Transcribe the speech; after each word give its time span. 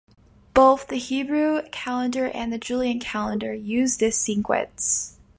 Both 0.55 0.87
the 0.87 0.95
Hebrew 0.97 1.61
calendar 1.71 2.25
and 2.31 2.51
the 2.51 2.57
Julian 2.57 2.99
calendar 2.99 3.53
use 3.53 3.97
this 3.97 4.17
sequence. 4.17 5.15